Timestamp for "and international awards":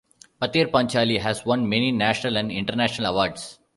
2.35-3.59